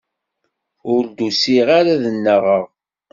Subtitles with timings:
[0.93, 2.63] Ur d-usiɣ ara ad nnaɣeɣ.